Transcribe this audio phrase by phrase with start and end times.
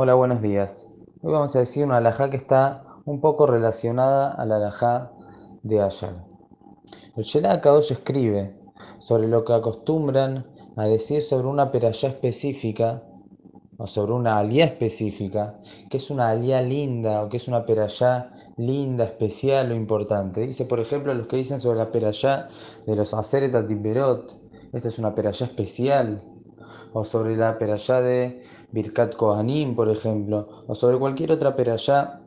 [0.00, 0.94] Hola, buenos días.
[1.22, 5.10] Hoy vamos a decir una alajá que está un poco relacionada a la alajá
[5.64, 6.14] de ayer.
[7.16, 8.56] El Shelah Kadosh escribe
[9.00, 10.44] sobre lo que acostumbran
[10.76, 13.02] a decir sobre una perayá específica
[13.76, 15.58] o sobre una alía específica,
[15.90, 20.46] que es una alía linda o que es una perayá linda, especial o importante.
[20.46, 22.48] Dice, por ejemplo, los que dicen sobre la perayá
[22.86, 24.32] de los Aseret Atiberot,
[24.72, 26.22] esta es una perayá especial,
[26.92, 32.22] o sobre la perayá de Birkat Kohanim, por ejemplo, o sobre cualquier otra perayá,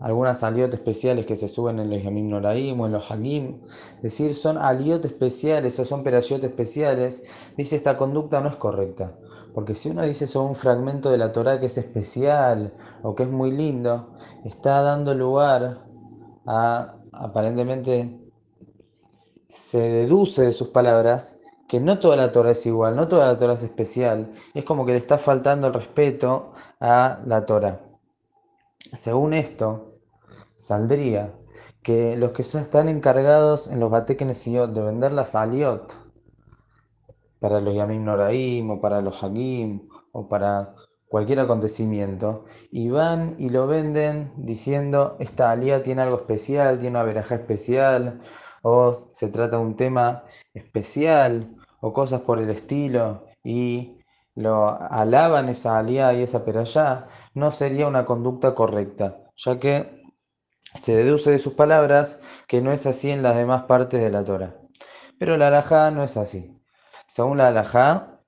[0.00, 3.60] algunas aliot especiales que se suben en los Yamim Noraim o en los Hagim,
[4.00, 7.24] decir son aliot especiales o son perayot especiales,
[7.56, 9.14] dice esta conducta no es correcta.
[9.54, 13.24] Porque si uno dice sobre un fragmento de la Torah que es especial o que
[13.24, 14.14] es muy lindo,
[14.44, 15.84] está dando lugar
[16.46, 18.20] a, aparentemente,
[19.48, 21.37] se deduce de sus palabras
[21.68, 24.32] que no toda la Torah es igual, no toda la Torah es especial.
[24.54, 27.80] Es como que le está faltando el respeto a la Torah.
[28.92, 30.00] Según esto,
[30.56, 31.34] saldría
[31.82, 35.94] que los que están encargados en los Batekenesiot de vender las aliot
[37.38, 40.74] para los Yamim Noraim o para los Hagim o para
[41.08, 47.04] cualquier acontecimiento y van y lo venden diciendo esta alía tiene algo especial, tiene una
[47.04, 48.20] veraja especial
[48.62, 53.98] o se trata de un tema especial o cosas por el estilo y
[54.34, 60.02] lo alaban esa alía y esa perayá, no sería una conducta correcta, ya que
[60.74, 64.24] se deduce de sus palabras que no es así en las demás partes de la
[64.24, 64.54] Torah.
[65.18, 66.56] Pero la alajá no es así.
[67.08, 68.20] Según la alajá,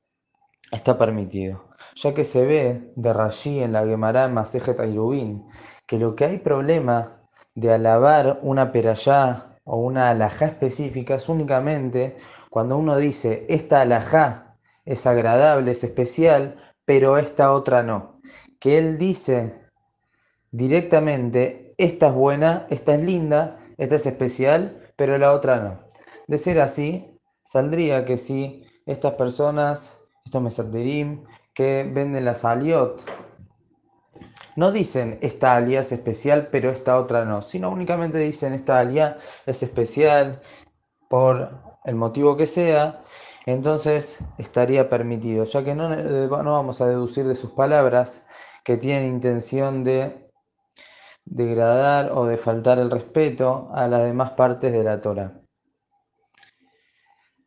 [0.73, 5.47] está permitido, ya que se ve de Rashi en la Gemara Masejet Airubin
[5.87, 12.17] que lo que hay problema de alabar una perayá o una alajá específica es únicamente
[12.51, 18.21] cuando uno dice, esta alajá es agradable, es especial, pero esta otra no.
[18.59, 19.69] Que él dice
[20.51, 25.79] directamente, esta es buena, esta es linda, esta es especial, pero la otra no.
[26.27, 31.25] De ser así, saldría que si estas personas, estos mesaterim,
[31.55, 33.01] que venden las aliot,
[34.57, 39.17] no dicen esta alía es especial, pero esta otra no, sino únicamente dicen esta alía
[39.47, 40.43] es especial
[41.09, 43.03] por el motivo que sea,
[43.47, 48.27] entonces estaría permitido, ya que no, no vamos a deducir de sus palabras
[48.65, 50.31] que tienen intención de
[51.25, 55.33] degradar o de faltar el respeto a las demás partes de la Torah.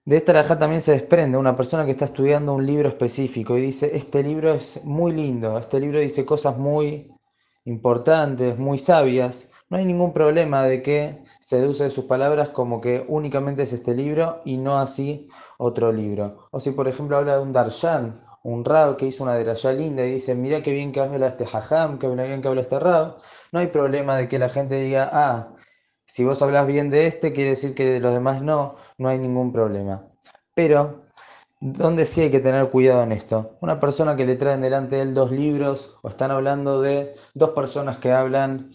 [0.06, 3.62] De esta raja también se desprende una persona que está estudiando un libro específico y
[3.62, 7.10] dice, este libro es muy lindo, este libro dice cosas muy
[7.64, 12.80] importantes, muy sabias, no hay ningún problema de que se deduce de sus palabras como
[12.80, 16.48] que únicamente es este libro y no así otro libro.
[16.52, 20.06] O si por ejemplo habla de un darshan, un rab que hizo una derashá linda
[20.06, 23.18] y dice, mira qué bien que habla este hajam, qué bien que habla este rab,
[23.52, 25.56] no hay problema de que la gente diga, ah,
[26.06, 29.18] si vos hablas bien de este, quiere decir que de los demás no, no hay
[29.18, 30.06] ningún problema.
[30.54, 31.02] Pero
[31.66, 33.58] ¿Dónde sí hay que tener cuidado en esto?
[33.62, 37.52] Una persona que le traen delante de él dos libros o están hablando de dos
[37.52, 38.70] personas que hablan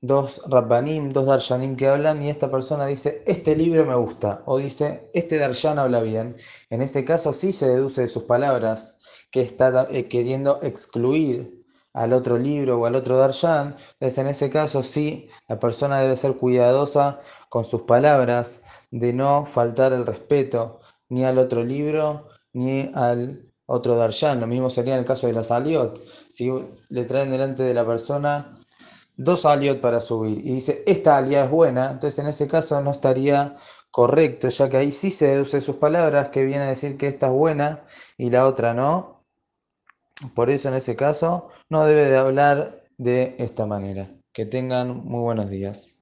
[0.00, 4.58] dos Rabbanim, dos Darshanim que hablan y esta persona dice, este libro me gusta, o
[4.58, 6.36] dice, este Darshan habla bien.
[6.70, 9.00] En ese caso sí se deduce de sus palabras
[9.30, 11.60] que está eh, queriendo excluir
[11.92, 13.76] al otro libro o al otro Darshan.
[13.94, 19.44] Entonces en ese caso sí, la persona debe ser cuidadosa con sus palabras, de no
[19.46, 24.40] faltar el respeto ni al otro libro ni al otro Darshan.
[24.40, 26.00] Lo mismo sería en el caso de la Saliot.
[26.28, 26.50] Si
[26.88, 28.59] le traen delante de la persona
[29.22, 32.90] dos aliot para subir y dice esta alia es buena, entonces en ese caso no
[32.90, 33.54] estaría
[33.90, 37.26] correcto, ya que ahí sí se deduce sus palabras que viene a decir que esta
[37.26, 37.84] es buena
[38.16, 39.24] y la otra no.
[40.34, 44.10] Por eso en ese caso no debe de hablar de esta manera.
[44.32, 45.99] Que tengan muy buenos días.